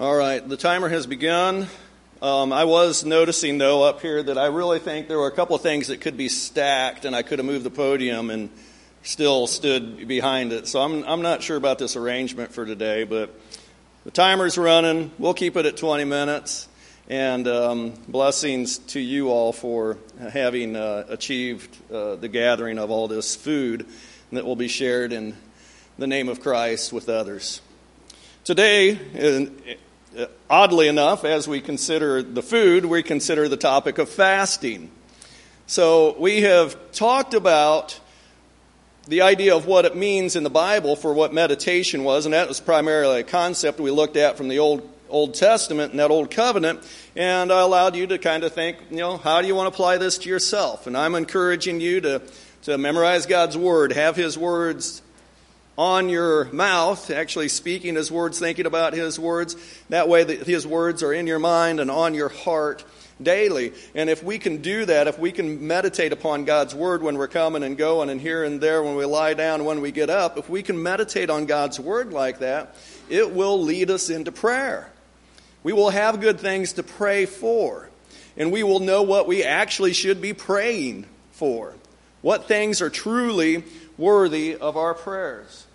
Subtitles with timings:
[0.00, 1.66] All right, the timer has begun.
[2.22, 5.56] Um, I was noticing, though, up here that I really think there were a couple
[5.56, 8.48] of things that could be stacked, and I could have moved the podium and
[9.02, 10.68] still stood behind it.
[10.68, 13.34] So I'm, I'm not sure about this arrangement for today, but
[14.04, 15.10] the timer's running.
[15.18, 16.68] We'll keep it at 20 minutes.
[17.08, 23.08] And um, blessings to you all for having uh, achieved uh, the gathering of all
[23.08, 23.84] this food
[24.30, 25.36] that will be shared in
[25.98, 27.62] the name of Christ with others.
[28.44, 28.96] Today,
[30.16, 34.90] Uh, oddly enough, as we consider the food, we consider the topic of fasting.
[35.66, 38.00] So we have talked about
[39.06, 42.48] the idea of what it means in the Bible for what meditation was, and that
[42.48, 46.30] was primarily a concept we looked at from the Old Old Testament and that Old
[46.30, 46.80] Covenant,
[47.16, 49.74] and I allowed you to kind of think, you know, how do you want to
[49.74, 50.86] apply this to yourself?
[50.86, 52.22] And I'm encouraging you to,
[52.62, 55.00] to memorize God's Word, have His words
[55.78, 59.56] on your mouth, actually speaking his words, thinking about his words.
[59.88, 62.84] That way, that his words are in your mind and on your heart
[63.22, 63.72] daily.
[63.94, 67.28] And if we can do that, if we can meditate upon God's word when we're
[67.28, 70.36] coming and going and here and there, when we lie down, when we get up,
[70.36, 72.74] if we can meditate on God's word like that,
[73.08, 74.90] it will lead us into prayer.
[75.62, 77.88] We will have good things to pray for.
[78.36, 81.74] And we will know what we actually should be praying for.
[82.20, 83.62] What things are truly
[83.96, 85.66] worthy of our prayers.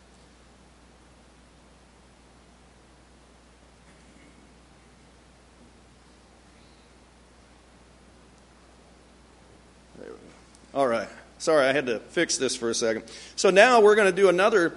[10.74, 11.08] All right.
[11.38, 13.04] Sorry, I had to fix this for a second.
[13.36, 14.74] So now we're going to do another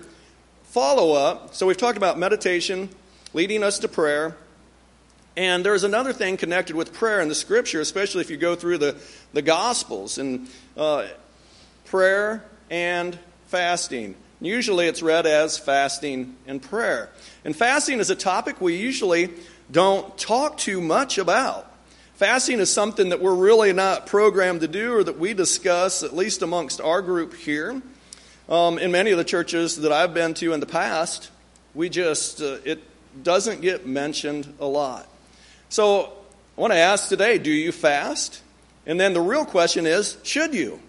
[0.65, 1.55] follow up.
[1.55, 2.91] So we've talked about meditation
[3.33, 4.37] leading us to prayer.
[5.39, 8.77] And there's another thing connected with prayer in the scripture, especially if you go through
[8.77, 8.97] the,
[9.33, 11.07] the Gospels and uh,
[11.87, 14.17] prayer and fasting.
[14.43, 17.09] Usually it's read as fasting and prayer.
[17.43, 19.31] And fasting is a topic we usually
[19.71, 21.66] don't talk too much about.
[22.17, 26.17] Fasting is something that we're really not programmed to do or that we discuss, at
[26.17, 27.83] least amongst our group here.
[28.49, 31.31] Um, in many of the churches that I've been to in the past,
[31.75, 32.83] we just, uh, it
[33.23, 35.07] doesn't get mentioned a lot.
[35.69, 36.11] So
[36.57, 38.41] I want to ask today do you fast?
[38.87, 40.81] And then the real question is should you?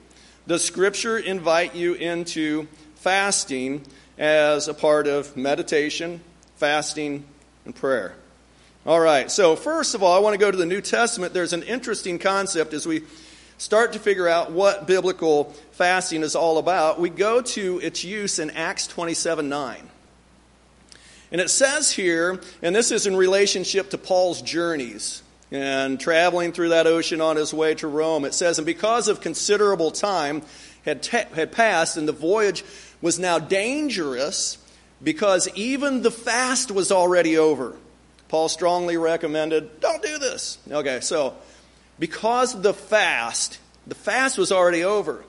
[0.48, 3.86] Does Scripture invite you into fasting
[4.18, 6.22] as a part of meditation,
[6.56, 7.26] fasting,
[7.66, 8.16] and prayer?
[8.88, 11.34] All right, so first of all, I want to go to the New Testament.
[11.34, 13.02] There's an interesting concept as we
[13.58, 16.98] start to figure out what biblical fasting is all about.
[16.98, 19.90] We go to its use in Acts 27 9.
[21.34, 25.22] And it says here, and this is in relationship to Paul's journeys
[25.52, 28.24] and traveling through that ocean on his way to Rome.
[28.24, 30.44] It says, And because of considerable time
[30.86, 32.64] had, had passed, and the voyage
[33.02, 34.58] was now dangerous,
[35.04, 37.76] because even the fast was already over.
[38.30, 40.58] Paul strongly recommended, don't do this.
[40.70, 41.36] Okay, so
[42.00, 45.24] because the fast, the fast was already over.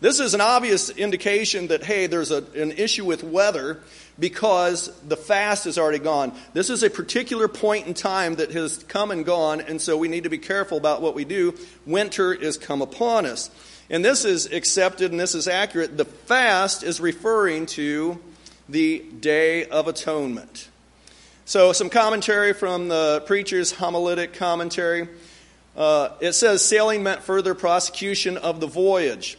[0.00, 3.80] This is an obvious indication that, hey, there's a, an issue with weather
[4.18, 6.32] because the fast is already gone.
[6.52, 10.08] This is a particular point in time that has come and gone, and so we
[10.08, 11.54] need to be careful about what we do.
[11.86, 13.50] Winter is come upon us.
[13.90, 15.96] And this is accepted and this is accurate.
[15.96, 18.18] The fast is referring to
[18.68, 20.68] the Day of Atonement.
[21.46, 25.08] So, some commentary from the preacher's homiletic commentary.
[25.76, 29.36] Uh, it says sailing meant further prosecution of the voyage.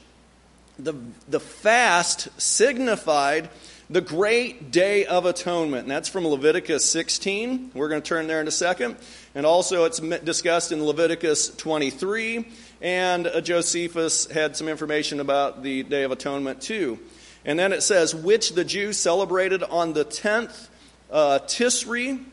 [0.77, 0.93] The,
[1.27, 3.49] the fast signified
[3.89, 5.83] the great day of atonement.
[5.83, 7.71] And that's from Leviticus 16.
[7.73, 8.97] We're going to turn there in a second.
[9.33, 12.47] And also, it's discussed in Leviticus 23.
[12.81, 16.99] And uh, Josephus had some information about the Day of Atonement, too.
[17.45, 20.67] And then it says, which the Jews celebrated on the 10th
[21.11, 22.23] uh, Tisri,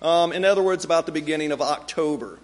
[0.00, 2.38] um, in other words, about the beginning of October,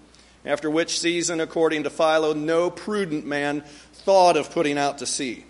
[0.45, 3.63] after which season, according to Philo, no prudent man
[3.93, 5.45] thought of putting out to sea.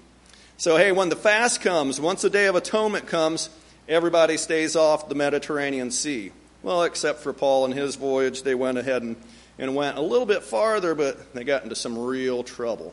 [0.56, 3.50] So, hey, when the fast comes, once the Day of Atonement comes,
[3.88, 6.32] everybody stays off the Mediterranean Sea.
[6.62, 9.16] Well, except for Paul and his voyage, they went ahead and,
[9.58, 12.92] and went a little bit farther, but they got into some real trouble.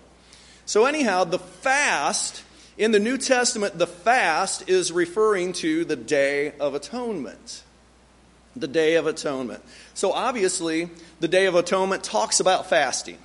[0.67, 2.43] So, anyhow, the fast
[2.77, 7.63] in the New Testament, the fast is referring to the Day of Atonement.
[8.55, 9.63] The Day of Atonement.
[9.93, 10.89] So obviously,
[11.19, 13.17] the Day of Atonement talks about fasting.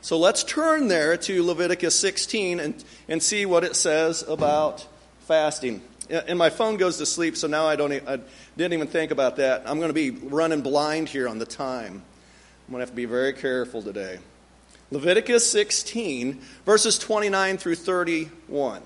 [0.00, 4.86] So let's turn there to Leviticus 16 and, and see what it says about
[5.20, 5.82] fasting.
[6.08, 8.20] And my phone goes to sleep, so now I, don't, I
[8.56, 9.62] didn't even think about that.
[9.66, 12.02] I'm going to be running blind here on the time.
[12.66, 14.18] I'm going to have to be very careful today.
[14.92, 18.82] Leviticus 16, verses 29 through 31.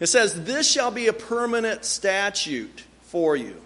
[0.00, 3.56] It says, This shall be a permanent statute for you.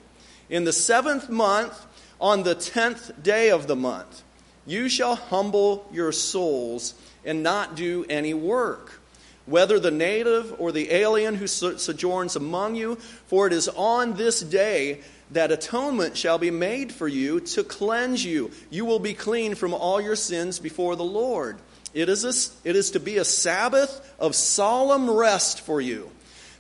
[0.49, 1.87] In the seventh month,
[2.21, 4.23] on the tenth day of the month,
[4.67, 6.95] you shall humble your souls
[7.25, 9.01] and not do any work,
[9.47, 12.97] whether the native or the alien who sojourns among you,
[13.27, 15.01] for it is on this day
[15.33, 18.51] that atonement shall be made for you to cleanse you.
[18.71, 21.59] You will be clean from all your sins before the Lord.
[21.95, 26.11] It is, a, it is to be a Sabbath of solemn rest for you,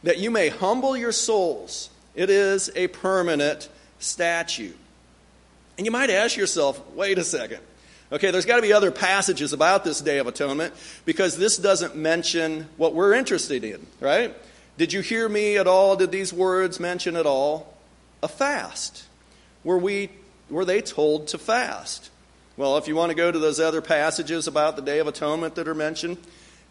[0.02, 1.90] that you may humble your souls.
[2.14, 3.68] It is a permanent
[3.98, 4.76] statute.
[5.78, 7.60] And you might ask yourself, wait a second.
[8.12, 10.74] Okay, there's got to be other passages about this Day of Atonement
[11.06, 14.34] because this doesn't mention what we're interested in, right?
[14.76, 15.96] Did you hear me at all?
[15.96, 17.74] Did these words mention at all
[18.22, 19.04] a fast?
[19.64, 20.10] Were, we,
[20.50, 22.10] were they told to fast?
[22.58, 25.54] Well, if you want to go to those other passages about the Day of Atonement
[25.54, 26.18] that are mentioned,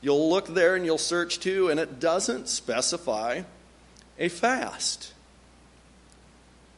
[0.01, 3.44] you'll look there and you'll search too, and it doesn't specify
[4.19, 5.13] a fast.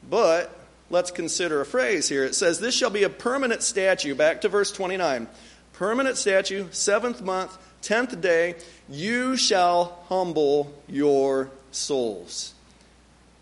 [0.09, 0.55] But
[0.89, 2.23] let's consider a phrase here.
[2.23, 4.15] It says, This shall be a permanent statue.
[4.15, 5.27] Back to verse 29.
[5.73, 8.55] Permanent statue, seventh month, tenth day,
[8.89, 12.53] you shall humble your souls.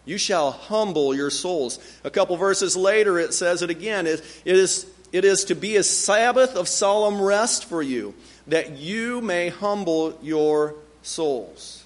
[0.05, 1.79] You shall humble your souls.
[2.03, 4.07] A couple verses later, it says it again.
[4.07, 8.15] It, it, is, it is to be a Sabbath of solemn rest for you,
[8.47, 11.85] that you may humble your souls.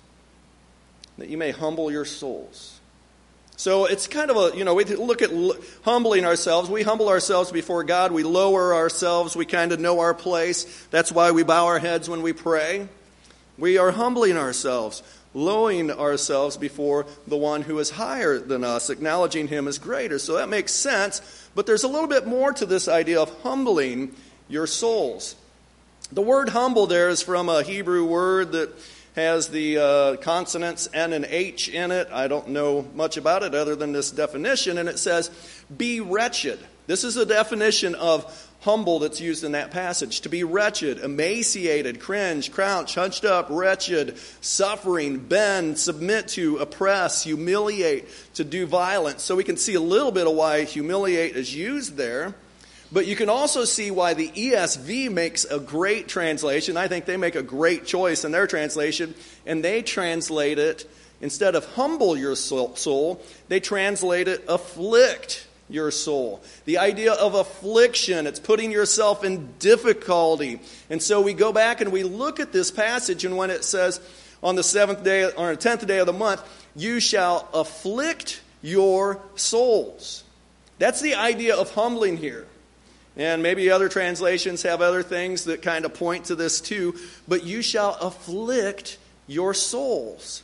[1.17, 2.79] That you may humble your souls.
[3.57, 5.31] So it's kind of a, you know, we look at
[5.83, 6.69] humbling ourselves.
[6.69, 8.11] We humble ourselves before God.
[8.11, 9.35] We lower ourselves.
[9.35, 10.85] We kind of know our place.
[10.91, 12.89] That's why we bow our heads when we pray.
[13.57, 15.03] We are humbling ourselves,
[15.33, 20.19] lowering ourselves before the one who is higher than us, acknowledging him as greater.
[20.19, 21.21] So that makes sense.
[21.55, 24.13] But there's a little bit more to this idea of humbling
[24.49, 25.35] your souls.
[26.11, 28.69] The word humble there is from a Hebrew word that
[29.15, 32.09] has the uh, consonants and H in it.
[32.11, 35.31] I don't know much about it other than this definition, and it says,
[35.75, 36.59] Be wretched.
[36.85, 40.21] This is a definition of humble that's used in that passage.
[40.21, 48.07] To be wretched, emaciated, cringe, crouch, hunched up, wretched, suffering, bend, submit to, oppress, humiliate,
[48.35, 49.23] to do violence.
[49.23, 52.35] So we can see a little bit of why humiliate is used there.
[52.91, 56.77] But you can also see why the ESV makes a great translation.
[56.77, 59.15] I think they make a great choice in their translation,
[59.45, 60.89] and they translate it,
[61.21, 66.43] instead of humble your soul, they translate it afflict your soul.
[66.65, 70.59] The idea of affliction, it's putting yourself in difficulty.
[70.89, 73.99] And so we go back and we look at this passage, and when it says,
[74.43, 76.43] on the seventh day, or the tenth day of the month,
[76.75, 80.23] you shall afflict your souls.
[80.77, 82.45] That's the idea of humbling here.
[83.17, 86.95] And maybe other translations have other things that kind of point to this too.
[87.27, 88.97] But you shall afflict
[89.27, 90.43] your souls.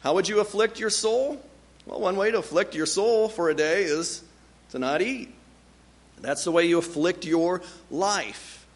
[0.00, 1.42] How would you afflict your soul?
[1.86, 4.22] Well, one way to afflict your soul for a day is
[4.70, 5.34] to not eat.
[6.20, 8.66] That's the way you afflict your life.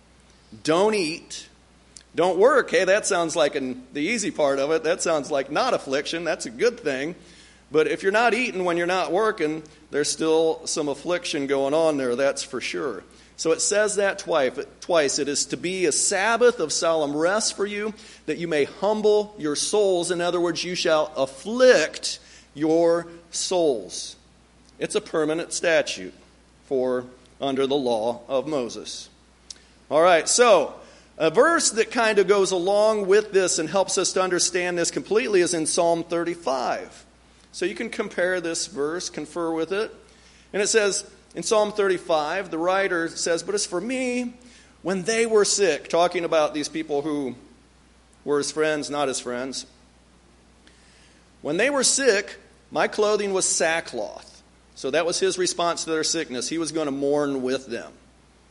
[0.62, 1.48] Don't eat.
[2.14, 2.70] Don't work.
[2.70, 4.84] Hey, that sounds like an, the easy part of it.
[4.84, 6.24] That sounds like not affliction.
[6.24, 7.14] That's a good thing.
[7.70, 9.62] But if you're not eating when you're not working,
[9.92, 13.04] there's still some affliction going on there, that's for sure.
[13.36, 14.58] So it says that twice.
[14.80, 17.92] Twice It is to be a Sabbath of solemn rest for you,
[18.24, 20.10] that you may humble your souls.
[20.10, 22.20] In other words, you shall afflict
[22.54, 24.16] your souls.
[24.78, 26.14] It's a permanent statute
[26.64, 27.04] for
[27.38, 29.10] under the law of Moses.
[29.90, 30.74] All right, so
[31.18, 34.90] a verse that kind of goes along with this and helps us to understand this
[34.90, 37.04] completely is in Psalm 35.
[37.52, 39.94] So you can compare this verse, confer with it.
[40.52, 44.34] And it says in Psalm 35, the writer says, But as for me,
[44.82, 47.34] when they were sick, talking about these people who
[48.24, 49.66] were his friends, not his friends,
[51.42, 52.38] when they were sick,
[52.70, 54.42] my clothing was sackcloth.
[54.74, 56.48] So that was his response to their sickness.
[56.48, 57.92] He was going to mourn with them.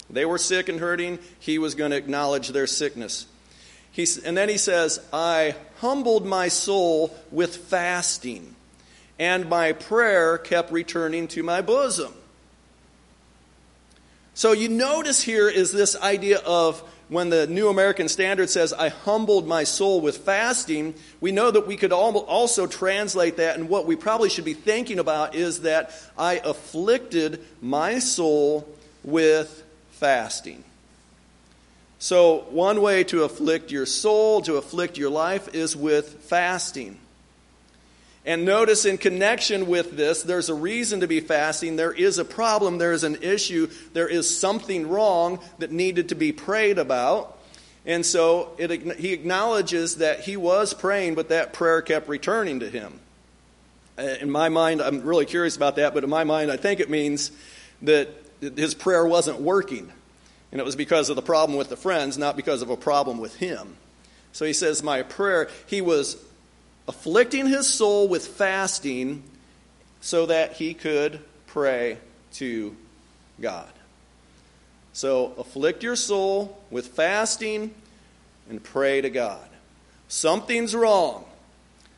[0.10, 3.25] They were sick and hurting, he was going to acknowledge their sickness.
[3.91, 8.55] He, and then he says, I humbled my soul with fasting
[9.20, 12.13] and my prayer kept returning to my bosom.
[14.34, 18.88] So you notice here is this idea of when the New American Standard says, I
[18.88, 23.86] humbled my soul with fasting, we know that we could also translate that, and what
[23.86, 28.65] we probably should be thinking about is that I afflicted my soul
[29.03, 30.63] with fasting.
[32.00, 36.98] So, one way to afflict your soul, to afflict your life, is with fasting.
[38.25, 41.75] And notice in connection with this, there's a reason to be fasting.
[41.75, 42.78] There is a problem.
[42.78, 43.68] There is an issue.
[43.94, 47.40] There is something wrong that needed to be prayed about.
[47.86, 52.70] And so it, he acknowledges that he was praying, but that prayer kept returning to
[52.70, 53.00] him.
[53.98, 56.80] Uh, in my mind, I'm really curious about that, but in my mind, I think
[56.80, 57.32] it means
[57.82, 58.10] that
[58.40, 59.92] his prayer wasn't working.
[60.51, 63.20] And it was because of the problem with the friends, not because of a problem
[63.20, 63.78] with him.
[64.32, 66.24] So he says, My prayer, he was
[66.88, 69.24] afflicting his soul with fasting
[70.02, 71.98] so that he could pray
[72.34, 72.76] to
[73.40, 73.70] God.
[74.94, 77.74] So afflict your soul with fasting
[78.50, 79.48] and pray to God.
[80.08, 81.26] Something's wrong.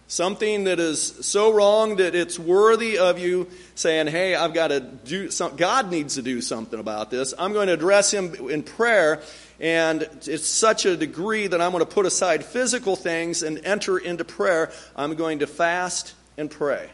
[0.07, 4.79] Something that is so wrong that it's worthy of you saying, Hey, I've got to
[4.79, 5.57] do something.
[5.57, 7.33] God needs to do something about this.
[7.37, 9.21] I'm going to address Him in prayer,
[9.59, 13.97] and it's such a degree that I'm going to put aside physical things and enter
[13.97, 14.71] into prayer.
[14.95, 16.89] I'm going to fast and pray.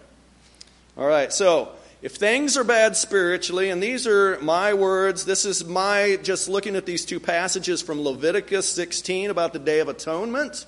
[0.97, 5.65] All right, so if things are bad spiritually, and these are my words, this is
[5.65, 10.65] my just looking at these two passages from Leviticus 16 about the Day of Atonement,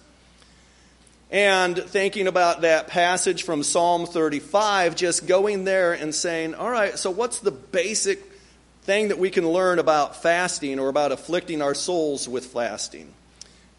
[1.31, 6.97] and thinking about that passage from Psalm 35, just going there and saying, all right,
[6.99, 8.21] so what's the basic
[8.83, 13.13] thing that we can learn about fasting or about afflicting our souls with fasting?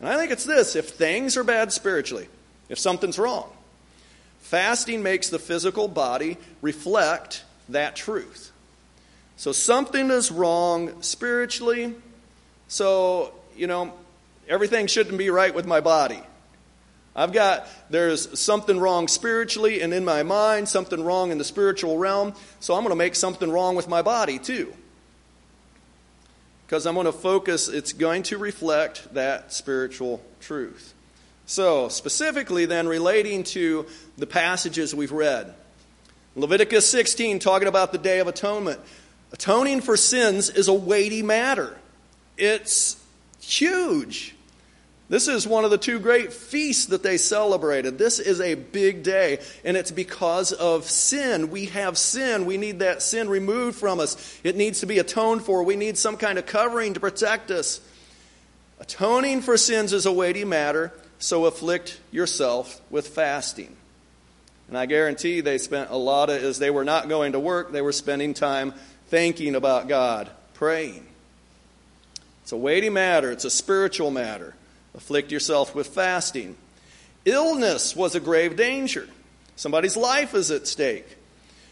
[0.00, 2.28] And I think it's this if things are bad spiritually,
[2.68, 3.52] if something's wrong,
[4.52, 8.52] Fasting makes the physical body reflect that truth.
[9.38, 11.94] So something is wrong spiritually.
[12.68, 13.94] So, you know,
[14.46, 16.20] everything shouldn't be right with my body.
[17.14, 21.98] I've got, there's something wrong spiritually and in my mind, something wrong in the spiritual
[21.98, 24.72] realm, so I'm going to make something wrong with my body too.
[26.66, 30.94] Because I'm going to focus, it's going to reflect that spiritual truth.
[31.44, 33.84] So, specifically, then, relating to
[34.16, 35.52] the passages we've read
[36.34, 38.80] Leviticus 16, talking about the Day of Atonement.
[39.32, 41.76] Atoning for sins is a weighty matter,
[42.38, 42.96] it's
[43.40, 44.34] huge.
[45.12, 47.98] This is one of the two great feasts that they celebrated.
[47.98, 51.50] This is a big day, and it's because of sin.
[51.50, 52.46] We have sin.
[52.46, 54.40] We need that sin removed from us.
[54.42, 55.64] It needs to be atoned for.
[55.64, 57.82] We need some kind of covering to protect us.
[58.80, 63.76] Atoning for sins is a weighty matter, so afflict yourself with fasting.
[64.68, 67.70] And I guarantee they spent a lot of, as they were not going to work,
[67.70, 68.72] they were spending time
[69.08, 71.06] thinking about God, praying.
[72.44, 74.54] It's a weighty matter, it's a spiritual matter.
[74.94, 76.56] Afflict yourself with fasting.
[77.24, 79.08] Illness was a grave danger.
[79.56, 81.16] Somebody's life is at stake.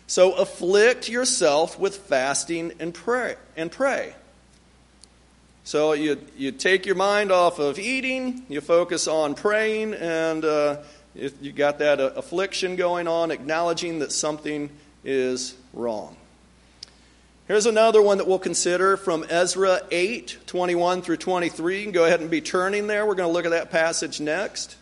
[0.06, 4.14] So afflict yourself with fasting and pray and pray.
[5.64, 10.78] So you, you take your mind off of eating, you focus on praying, and uh,
[11.14, 14.70] you got that uh, affliction going on, acknowledging that something
[15.04, 16.16] is wrong.
[17.50, 21.78] Here's another one that we'll consider from Ezra 8 21 through 23.
[21.78, 23.04] You can go ahead and be turning there.
[23.04, 24.76] We're going to look at that passage next.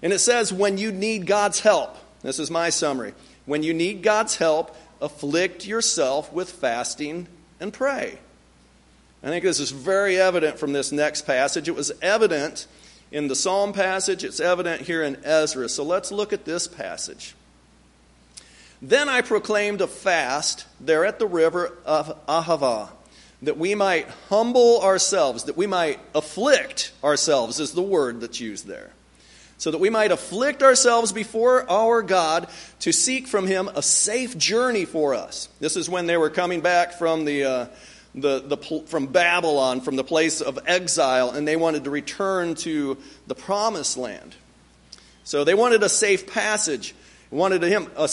[0.00, 3.12] And it says, When you need God's help, this is my summary.
[3.44, 7.26] When you need God's help, afflict yourself with fasting
[7.60, 8.18] and pray.
[9.22, 11.68] I think this is very evident from this next passage.
[11.68, 12.66] It was evident
[13.12, 15.68] in the Psalm passage, it's evident here in Ezra.
[15.68, 17.34] So let's look at this passage.
[18.82, 22.90] Then I proclaimed a fast there at the river of Ahava,
[23.42, 28.66] that we might humble ourselves, that we might afflict ourselves, is the word that's used
[28.66, 28.90] there.
[29.58, 32.48] So that we might afflict ourselves before our God
[32.80, 35.48] to seek from Him a safe journey for us.
[35.60, 37.44] This is when they were coming back from the.
[37.44, 37.66] Uh,
[38.16, 38.56] the, the,
[38.86, 43.98] from Babylon, from the place of exile, and they wanted to return to the promised
[43.98, 44.34] land.
[45.24, 46.94] So they wanted a safe passage,
[47.30, 48.08] wanted him, a,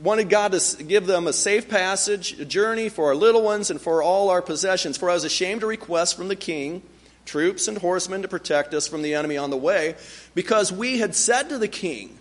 [0.00, 3.80] wanted God to give them a safe passage, a journey for our little ones and
[3.80, 4.96] for all our possessions.
[4.96, 6.82] For I was ashamed to request from the king
[7.24, 9.94] troops and horsemen to protect us from the enemy on the way,
[10.34, 12.18] because we had said to the king,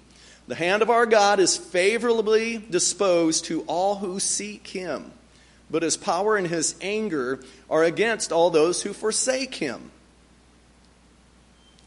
[0.47, 5.13] The hand of our God is favorably disposed to all who seek him
[5.69, 9.91] but his power and his anger are against all those who forsake him.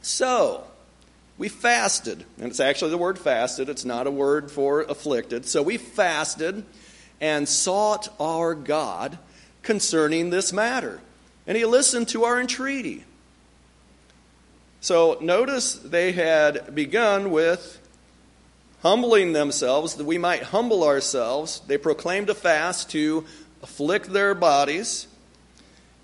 [0.03, 0.65] So,
[1.41, 5.47] we fasted, and it's actually the word fasted, it's not a word for afflicted.
[5.47, 6.67] So, we fasted
[7.19, 9.19] and sought our God
[9.63, 11.01] concerning this matter,
[11.47, 13.05] and he listened to our entreaty.
[14.83, 17.79] So, notice they had begun with
[18.83, 21.63] humbling themselves, that we might humble ourselves.
[21.67, 23.25] They proclaimed a fast to
[23.63, 25.07] afflict their bodies,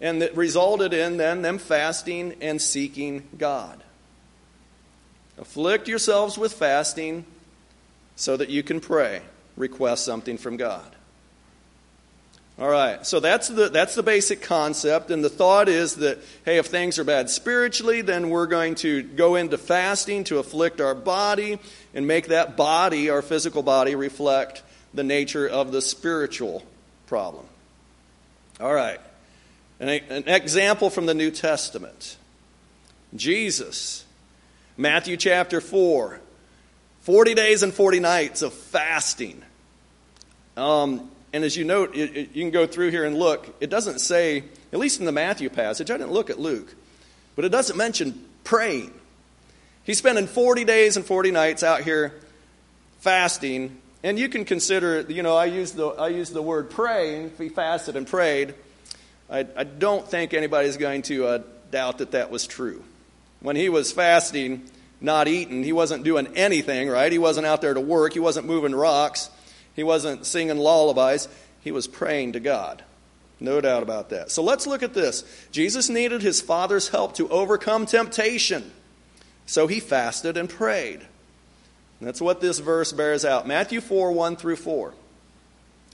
[0.01, 3.83] and that resulted in then them fasting and seeking God.
[5.39, 7.25] Afflict yourselves with fasting
[8.17, 9.23] so that you can pray,
[9.57, 10.97] request something from God.
[12.59, 15.11] All right, so that's the, that's the basic concept.
[15.11, 19.03] And the thought is that, hey, if things are bad spiritually, then we're going to
[19.03, 21.59] go into fasting to afflict our body
[21.93, 24.63] and make that body, our physical body, reflect
[24.95, 26.63] the nature of the spiritual
[27.07, 27.45] problem.
[28.59, 29.01] All right.
[29.79, 32.17] An, an example from the New Testament
[33.15, 34.06] Jesus,
[34.79, 36.21] Matthew chapter 4,
[37.01, 39.43] 40 days and 40 nights of fasting.
[40.57, 43.55] Um, and as you note, it, it, you can go through here and look.
[43.61, 46.75] It doesn't say, at least in the Matthew passage, I didn't look at Luke,
[47.37, 48.93] but it doesn't mention praying.
[49.85, 52.13] He's spending 40 days and 40 nights out here
[52.99, 53.79] fasting.
[54.03, 57.27] And you can consider, you know, I use the, I use the word praying.
[57.27, 58.55] If he fasted and prayed,
[59.31, 62.85] I, I don't think anybody's going to uh, doubt that that was true.
[63.41, 64.69] When he was fasting,
[65.01, 67.13] not eating, he wasn't doing anything, right?
[67.13, 68.13] He wasn't out there to work.
[68.13, 69.31] He wasn't moving rocks.
[69.75, 71.29] He wasn't singing lullabies.
[71.61, 72.83] He was praying to God.
[73.39, 74.31] No doubt about that.
[74.31, 75.25] So let's look at this.
[75.51, 78.73] Jesus needed his Father's help to overcome temptation.
[79.45, 81.01] So he fasted and prayed.
[81.99, 83.47] And that's what this verse bears out.
[83.47, 84.95] Matthew 4 1 through 4.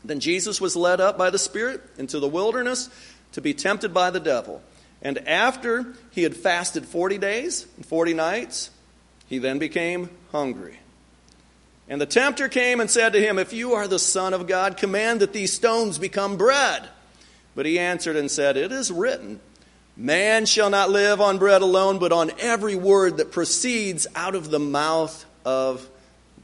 [0.04, 2.88] Then Jesus was led up by the Spirit into the wilderness
[3.32, 4.62] to be tempted by the devil.
[5.02, 8.70] And after he had fasted 40 days and 40 nights,
[9.26, 10.78] he then became hungry.
[11.88, 14.76] And the tempter came and said to him, If you are the Son of God,
[14.76, 16.88] command that these stones become bread.
[17.54, 19.40] But he answered and said, It is written,
[19.96, 24.50] Man shall not live on bread alone, but on every word that proceeds out of
[24.50, 25.86] the mouth of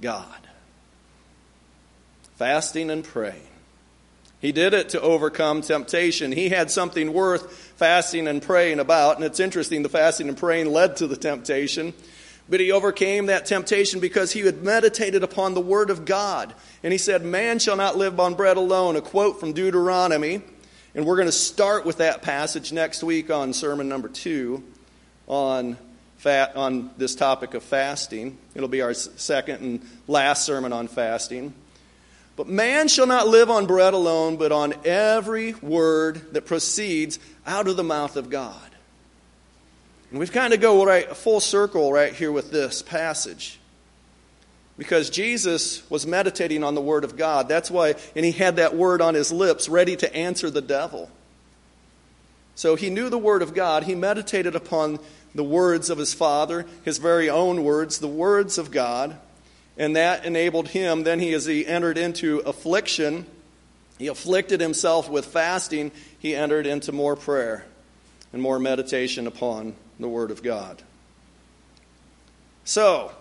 [0.01, 0.27] God.
[2.37, 3.48] Fasting and praying.
[4.41, 6.31] He did it to overcome temptation.
[6.31, 9.17] He had something worth fasting and praying about.
[9.17, 11.93] And it's interesting, the fasting and praying led to the temptation.
[12.49, 16.55] But he overcame that temptation because he had meditated upon the Word of God.
[16.83, 20.43] And he said, Man shall not live on bread alone, a quote from Deuteronomy.
[20.95, 24.63] And we're going to start with that passage next week on sermon number two
[25.27, 25.77] on,
[26.17, 28.39] fat, on this topic of fasting.
[28.55, 31.53] It'll be our second and last sermon on fasting.
[32.39, 37.67] But man shall not live on bread alone, but on every word that proceeds out
[37.67, 38.71] of the mouth of God.
[40.11, 43.59] And we've kind of go right full circle right here with this passage.
[44.77, 47.49] Because Jesus was meditating on the Word of God.
[47.49, 51.11] That's why, and he had that word on his lips ready to answer the devil.
[52.55, 53.83] So he knew the Word of God.
[53.83, 55.01] He meditated upon
[55.35, 59.19] the words of his Father, his very own words, the words of God.
[59.79, 63.27] And that enabled him, then he, as he entered into affliction,
[63.97, 67.65] he afflicted himself with fasting, he entered into more prayer
[68.33, 70.83] and more meditation upon the Word of God.
[72.65, 73.13] So,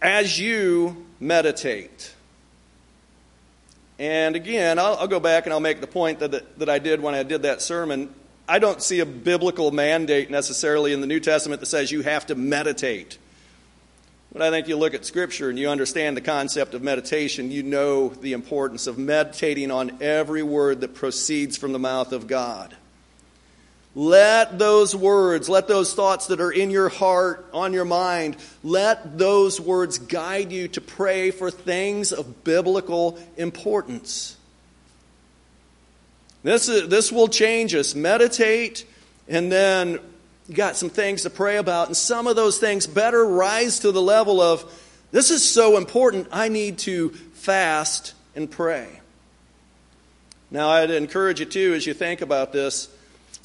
[0.00, 2.14] as you meditate,
[3.98, 7.00] and again, I'll, I'll, go back and I'll make the point that, that I did
[7.00, 8.14] when I did that sermon.
[8.48, 12.26] I don't see a biblical mandate necessarily in the New Testament that says you have
[12.26, 13.18] to meditate.
[14.36, 17.62] But I think you look at Scripture and you understand the concept of meditation, you
[17.62, 22.76] know the importance of meditating on every word that proceeds from the mouth of God.
[23.94, 29.16] Let those words, let those thoughts that are in your heart, on your mind, let
[29.16, 34.36] those words guide you to pray for things of biblical importance.
[36.42, 37.94] This, is, this will change us.
[37.94, 38.84] Meditate,
[39.28, 39.98] and then
[40.48, 43.92] you got some things to pray about, and some of those things better rise to
[43.92, 44.64] the level of
[45.10, 49.00] this is so important, I need to fast and pray.
[50.50, 52.88] Now, I'd encourage you too, as you think about this,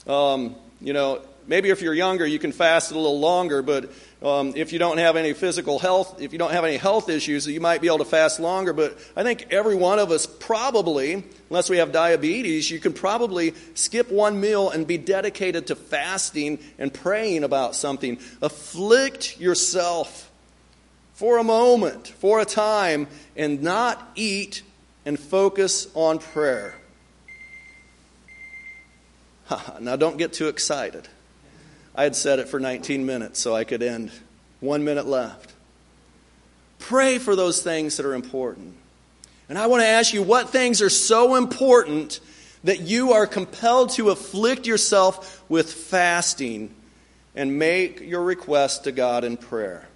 [0.07, 4.53] um, you know, maybe if you're younger, you can fast a little longer, but um,
[4.55, 7.59] if you don't have any physical health, if you don't have any health issues, you
[7.59, 8.71] might be able to fast longer.
[8.71, 13.55] But I think every one of us probably, unless we have diabetes, you can probably
[13.73, 18.19] skip one meal and be dedicated to fasting and praying about something.
[18.43, 20.29] Afflict yourself
[21.13, 24.61] for a moment, for a time, and not eat
[25.03, 26.75] and focus on prayer.
[29.79, 31.07] now, don't get too excited.
[31.95, 34.11] I had said it for 19 minutes so I could end.
[34.59, 35.53] One minute left.
[36.79, 38.75] Pray for those things that are important.
[39.49, 42.19] And I want to ask you what things are so important
[42.63, 46.73] that you are compelled to afflict yourself with fasting
[47.35, 49.87] and make your request to God in prayer.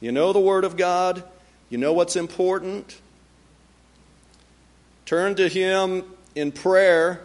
[0.00, 1.22] You know the Word of God,
[1.70, 3.00] you know what's important.
[5.06, 7.20] Turn to Him in prayer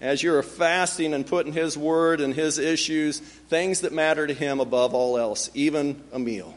[0.00, 4.60] as you're fasting and putting His word and His issues, things that matter to Him
[4.60, 6.56] above all else, even a meal.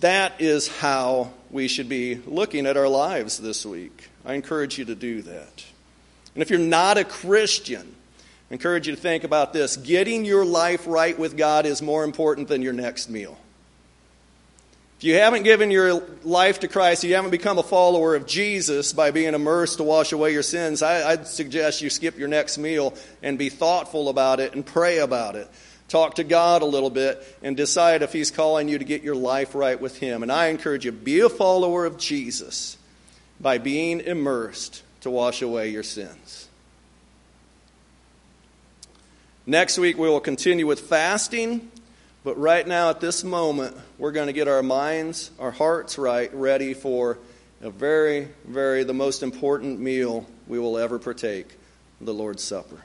[0.00, 4.08] That is how we should be looking at our lives this week.
[4.24, 5.64] I encourage you to do that.
[6.34, 7.94] And if you're not a Christian,
[8.50, 9.76] I encourage you to think about this.
[9.76, 13.38] Getting your life right with God is more important than your next meal.
[15.00, 18.92] If you haven't given your life to Christ, you haven't become a follower of Jesus
[18.92, 22.58] by being immersed to wash away your sins, I, would suggest you skip your next
[22.58, 25.48] meal and be thoughtful about it and pray about it.
[25.88, 29.14] Talk to God a little bit and decide if He's calling you to get your
[29.14, 30.22] life right with Him.
[30.22, 32.76] And I encourage you, be a follower of Jesus
[33.40, 36.46] by being immersed to wash away your sins.
[39.46, 41.70] Next week, we will continue with fasting
[42.22, 46.32] but right now, at this moment, we're going to get our minds, our hearts right,
[46.34, 47.18] ready for
[47.62, 51.56] a very, very, the most important meal we will ever partake
[52.00, 52.82] the Lord's Supper.